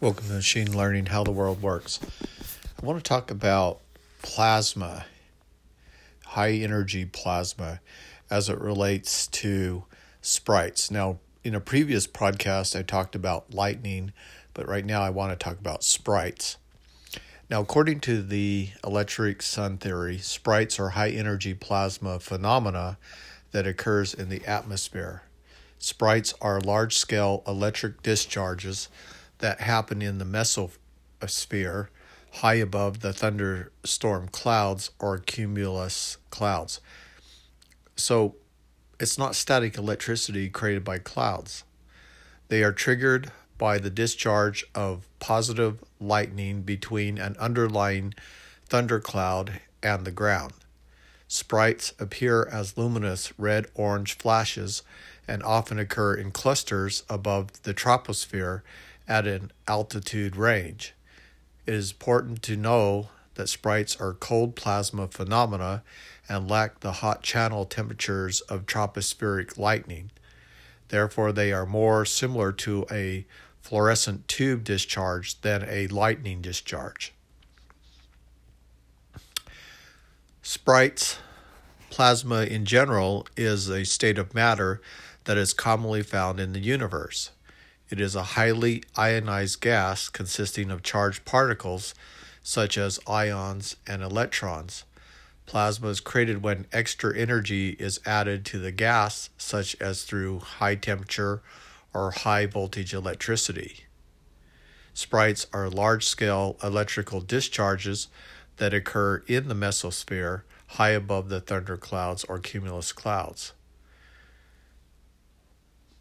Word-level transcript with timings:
Welcome 0.00 0.28
to 0.28 0.32
Machine 0.32 0.74
Learning 0.74 1.04
How 1.04 1.24
the 1.24 1.30
World 1.30 1.60
Works. 1.60 2.00
I 2.82 2.86
want 2.86 3.04
to 3.04 3.06
talk 3.06 3.30
about 3.30 3.80
plasma, 4.22 5.04
high 6.24 6.52
energy 6.52 7.04
plasma, 7.04 7.80
as 8.30 8.48
it 8.48 8.58
relates 8.58 9.26
to 9.26 9.84
sprites. 10.22 10.90
Now, 10.90 11.18
in 11.44 11.54
a 11.54 11.60
previous 11.60 12.06
podcast, 12.06 12.74
I 12.74 12.80
talked 12.80 13.14
about 13.14 13.52
lightning, 13.52 14.14
but 14.54 14.66
right 14.66 14.86
now 14.86 15.02
I 15.02 15.10
want 15.10 15.38
to 15.38 15.44
talk 15.44 15.58
about 15.58 15.84
sprites. 15.84 16.56
Now, 17.50 17.60
according 17.60 18.00
to 18.00 18.22
the 18.22 18.70
electric 18.82 19.42
sun 19.42 19.76
theory, 19.76 20.16
sprites 20.16 20.80
are 20.80 20.88
high 20.90 21.10
energy 21.10 21.52
plasma 21.52 22.20
phenomena 22.20 22.96
that 23.52 23.66
occurs 23.66 24.14
in 24.14 24.30
the 24.30 24.46
atmosphere. 24.46 25.24
Sprites 25.78 26.32
are 26.40 26.58
large 26.58 26.96
scale 26.96 27.42
electric 27.46 28.02
discharges 28.02 28.88
that 29.40 29.60
happen 29.60 30.00
in 30.00 30.18
the 30.18 30.24
mesosphere 30.24 31.88
high 32.34 32.54
above 32.54 33.00
the 33.00 33.12
thunderstorm 33.12 34.28
clouds 34.28 34.90
or 34.98 35.18
cumulus 35.18 36.16
clouds. 36.30 36.80
So 37.96 38.36
it's 38.98 39.18
not 39.18 39.34
static 39.34 39.76
electricity 39.76 40.48
created 40.48 40.84
by 40.84 40.98
clouds. 40.98 41.64
They 42.48 42.62
are 42.62 42.72
triggered 42.72 43.32
by 43.58 43.78
the 43.78 43.90
discharge 43.90 44.64
of 44.74 45.06
positive 45.18 45.84
lightning 46.00 46.62
between 46.62 47.18
an 47.18 47.36
underlying 47.38 48.14
thundercloud 48.66 49.60
and 49.82 50.04
the 50.04 50.10
ground. 50.10 50.52
Sprites 51.28 51.92
appear 51.98 52.48
as 52.50 52.76
luminous 52.78 53.32
red 53.38 53.66
orange 53.74 54.16
flashes 54.16 54.82
and 55.28 55.42
often 55.42 55.78
occur 55.78 56.14
in 56.14 56.32
clusters 56.32 57.04
above 57.08 57.62
the 57.62 57.74
troposphere 57.74 58.62
at 59.10 59.26
an 59.26 59.50
altitude 59.66 60.36
range. 60.36 60.94
It 61.66 61.74
is 61.74 61.90
important 61.90 62.42
to 62.44 62.56
know 62.56 63.08
that 63.34 63.48
sprites 63.48 64.00
are 64.00 64.14
cold 64.14 64.54
plasma 64.54 65.08
phenomena 65.08 65.82
and 66.28 66.48
lack 66.48 66.80
the 66.80 66.92
hot 66.92 67.22
channel 67.22 67.64
temperatures 67.64 68.40
of 68.42 68.66
tropospheric 68.66 69.58
lightning. 69.58 70.12
Therefore, 70.88 71.32
they 71.32 71.52
are 71.52 71.66
more 71.66 72.04
similar 72.04 72.52
to 72.52 72.86
a 72.90 73.26
fluorescent 73.60 74.28
tube 74.28 74.62
discharge 74.62 75.40
than 75.40 75.64
a 75.68 75.88
lightning 75.88 76.40
discharge. 76.40 77.12
Sprites, 80.40 81.18
plasma 81.90 82.42
in 82.42 82.64
general, 82.64 83.26
is 83.36 83.68
a 83.68 83.84
state 83.84 84.18
of 84.18 84.34
matter 84.34 84.80
that 85.24 85.36
is 85.36 85.52
commonly 85.52 86.02
found 86.02 86.38
in 86.38 86.52
the 86.52 86.60
universe. 86.60 87.30
It 87.90 88.00
is 88.00 88.14
a 88.14 88.22
highly 88.22 88.84
ionized 88.96 89.60
gas 89.60 90.08
consisting 90.08 90.70
of 90.70 90.82
charged 90.82 91.24
particles 91.24 91.94
such 92.42 92.78
as 92.78 93.00
ions 93.06 93.76
and 93.86 94.02
electrons. 94.02 94.84
Plasma 95.46 95.88
is 95.88 95.98
created 95.98 96.42
when 96.44 96.66
extra 96.72 97.16
energy 97.16 97.70
is 97.70 98.00
added 98.06 98.44
to 98.46 98.60
the 98.60 98.70
gas, 98.70 99.30
such 99.36 99.74
as 99.80 100.04
through 100.04 100.38
high 100.38 100.76
temperature 100.76 101.42
or 101.92 102.12
high 102.12 102.46
voltage 102.46 102.94
electricity. 102.94 103.86
Sprites 104.94 105.48
are 105.52 105.68
large 105.68 106.06
scale 106.06 106.56
electrical 106.62 107.20
discharges 107.20 108.06
that 108.58 108.72
occur 108.72 109.24
in 109.26 109.48
the 109.48 109.54
mesosphere 109.54 110.42
high 110.68 110.90
above 110.90 111.28
the 111.28 111.40
thunderclouds 111.40 112.22
or 112.24 112.38
cumulus 112.38 112.92
clouds. 112.92 113.52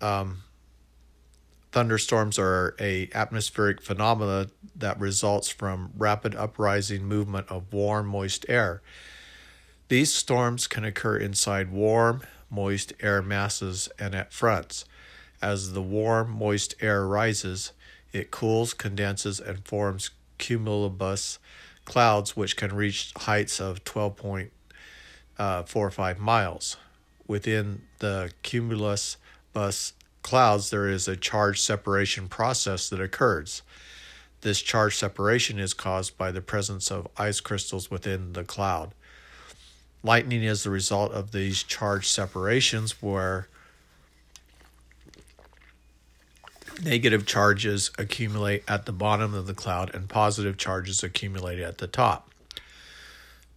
Um, 0.00 0.44
Thunderstorms 1.74 2.38
are 2.38 2.76
a 2.78 3.10
atmospheric 3.14 3.82
phenomena 3.82 4.46
that 4.76 5.00
results 5.00 5.48
from 5.48 5.90
rapid 5.96 6.36
uprising 6.36 7.04
movement 7.04 7.48
of 7.50 7.72
warm, 7.72 8.06
moist 8.06 8.46
air. 8.48 8.80
These 9.88 10.14
storms 10.14 10.68
can 10.68 10.84
occur 10.84 11.16
inside 11.16 11.72
warm, 11.72 12.22
moist 12.48 12.92
air 13.00 13.22
masses 13.22 13.88
and 13.98 14.14
at 14.14 14.32
fronts. 14.32 14.84
As 15.42 15.72
the 15.72 15.82
warm, 15.82 16.30
moist 16.30 16.76
air 16.80 17.08
rises, 17.08 17.72
it 18.12 18.30
cools, 18.30 18.72
condenses, 18.72 19.40
and 19.40 19.66
forms 19.66 20.10
cumulus 20.38 21.40
clouds, 21.84 22.36
which 22.36 22.56
can 22.56 22.72
reach 22.72 23.12
heights 23.16 23.60
of 23.60 23.82
12.45 23.82 24.50
uh, 25.40 26.20
miles. 26.20 26.76
Within 27.26 27.82
the 27.98 28.30
cumulus 28.44 29.16
bus 29.52 29.92
clouds, 30.24 30.70
there 30.70 30.88
is 30.88 31.06
a 31.06 31.16
charge 31.16 31.60
separation 31.60 32.26
process 32.26 32.88
that 32.88 33.00
occurs. 33.00 33.62
This 34.40 34.60
charge 34.60 34.96
separation 34.96 35.60
is 35.60 35.72
caused 35.72 36.18
by 36.18 36.32
the 36.32 36.40
presence 36.40 36.90
of 36.90 37.06
ice 37.16 37.38
crystals 37.38 37.90
within 37.90 38.32
the 38.32 38.42
cloud. 38.42 38.92
Lightning 40.02 40.42
is 40.42 40.64
the 40.64 40.70
result 40.70 41.12
of 41.12 41.30
these 41.30 41.62
charge 41.62 42.08
separations 42.08 43.00
where 43.00 43.48
negative 46.82 47.24
charges 47.24 47.90
accumulate 47.98 48.64
at 48.66 48.86
the 48.86 48.92
bottom 48.92 49.34
of 49.34 49.46
the 49.46 49.54
cloud 49.54 49.94
and 49.94 50.08
positive 50.08 50.56
charges 50.56 51.02
accumulate 51.02 51.60
at 51.60 51.78
the 51.78 51.86
top. 51.86 52.30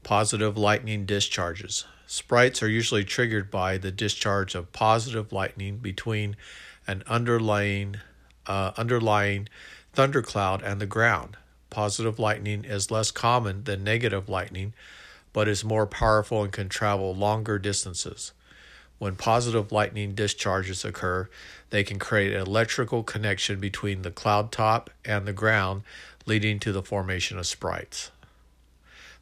Positive 0.04 0.58
lightning 0.58 1.06
discharges. 1.06 1.86
Sprites 2.10 2.64
are 2.64 2.70
usually 2.70 3.04
triggered 3.04 3.52
by 3.52 3.78
the 3.78 3.92
discharge 3.92 4.56
of 4.56 4.72
positive 4.72 5.34
lightning 5.34 5.78
between 5.78 6.38
an 6.88 7.04
underlying 7.06 7.98
uh, 8.48 8.72
underlying 8.78 9.50
thundercloud 9.92 10.64
and 10.64 10.80
the 10.80 10.86
ground. 10.86 11.36
Positive 11.70 12.18
lightning 12.18 12.64
is 12.64 12.90
less 12.90 13.12
common 13.12 13.66
than 13.66 13.84
negative 13.84 14.30
lightning, 14.30 14.74
but 15.34 15.50
is 15.50 15.66
more 15.66 15.86
powerful 15.86 16.44
and 16.44 16.54
can 16.54 16.70
travel 16.70 17.14
longer 17.14 17.60
distances. 17.60 18.32
When 19.00 19.18
positive 19.18 19.74
lightning 19.74 20.16
discharges 20.16 20.86
occur, 20.86 21.30
they 21.72 21.84
can 21.84 22.00
create 22.00 22.34
an 22.34 22.40
electrical 22.40 23.04
connection 23.04 23.60
between 23.60 24.04
the 24.04 24.12
cloud 24.12 24.54
top 24.54 24.90
and 25.04 25.28
the 25.28 25.34
ground, 25.34 25.84
leading 26.26 26.58
to 26.60 26.72
the 26.72 26.82
formation 26.82 27.38
of 27.38 27.46
sprites. 27.46 28.12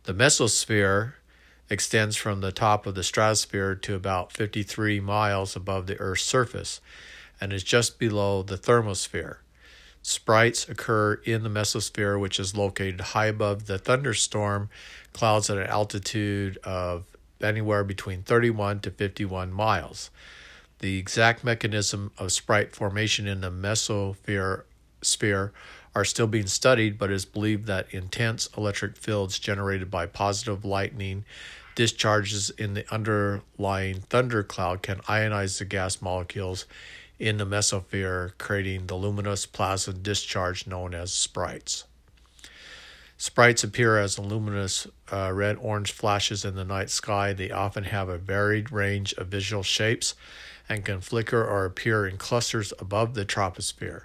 The 0.04 0.14
mesosphere 0.14 1.14
extends 1.70 2.16
from 2.16 2.42
the 2.42 2.52
top 2.52 2.86
of 2.86 2.96
the 2.96 3.04
stratosphere 3.04 3.76
to 3.76 3.96
about 3.96 4.32
53 4.32 5.00
miles 5.00 5.56
above 5.56 5.88
the 5.88 6.00
Earth's 6.00 6.24
surface 6.24 6.82
and 7.42 7.52
is 7.52 7.64
just 7.64 7.98
below 8.00 8.44
the 8.44 8.58
thermosphere. 8.58 9.38
Sprites 10.02 10.70
occur 10.70 11.16
in 11.26 11.42
the 11.44 11.50
mesosphere, 11.50 12.20
which 12.20 12.40
is 12.40 12.56
located 12.56 13.02
high 13.02 13.26
above 13.26 13.66
the 13.66 13.80
thunderstorm 13.80 14.70
clouds 15.14 15.50
at 15.50 15.58
an 15.58 15.66
altitude 15.66 16.58
of 16.64 17.06
anywhere 17.42 17.84
between 17.84 18.22
31 18.22 18.82
to 18.82 18.92
51 18.92 19.52
miles. 19.52 20.12
The 20.80 21.00
exact 21.00 21.44
mechanism 21.44 22.12
of 22.18 22.32
sprite 22.32 22.76
formation 22.76 23.28
in 23.28 23.42
the 23.42 23.50
mesosphere 23.50 24.64
sphere 25.06 25.54
are 25.96 26.06
still 26.06 26.28
being 26.28 26.48
studied, 26.48 26.98
but 26.98 27.10
it 27.10 27.16
is 27.16 27.26
believed 27.26 27.66
that 27.68 27.94
intense 27.94 28.50
electric 28.58 28.98
fields 28.98 29.40
generated 29.40 29.90
by 29.90 30.06
positive 30.06 30.66
lightning 30.66 31.24
discharges 31.76 32.50
in 32.52 32.74
the 32.74 32.94
underlying 32.94 34.02
thundercloud 34.02 34.82
can 34.82 34.98
ionize 35.02 35.60
the 35.60 35.66
gas 35.66 36.02
molecules 36.02 36.66
in 37.20 37.38
the 37.38 37.46
mesosphere, 37.46 38.32
creating 38.38 38.88
the 38.88 38.96
luminous 38.96 39.46
plasma 39.46 39.94
discharge 39.94 40.68
known 40.68 40.94
as 40.94 41.14
sprites. 41.14 41.86
Sprites 43.18 43.64
appear 43.64 43.98
as 43.98 44.20
luminous 44.20 44.88
uh, 45.12 45.32
red 45.34 45.58
orange 45.62 45.94
flashes 45.94 46.44
in 46.44 46.56
the 46.56 46.66
night 46.66 46.90
sky. 46.90 47.32
They 47.32 47.50
often 47.50 47.86
have 47.86 48.10
a 48.10 48.18
varied 48.18 48.72
range 48.72 49.14
of 49.14 49.28
visual 49.28 49.64
shapes 49.64 50.16
and 50.68 50.84
can 50.84 51.00
flicker 51.00 51.42
or 51.42 51.64
appear 51.64 52.06
in 52.06 52.18
clusters 52.18 52.74
above 52.80 53.14
the 53.14 53.26
troposphere. 53.26 54.04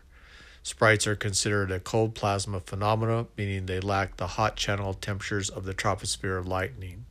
Sprites 0.62 1.06
are 1.06 1.16
considered 1.16 1.70
a 1.70 1.80
cold 1.80 2.14
plasma 2.14 2.60
phenomena, 2.60 3.26
meaning 3.36 3.66
they 3.66 3.80
lack 3.80 4.16
the 4.16 4.26
hot 4.26 4.56
channel 4.56 4.94
temperatures 4.94 5.48
of 5.48 5.64
the 5.64 5.74
troposphere 5.74 6.38
of 6.38 6.46
lightning. 6.46 7.06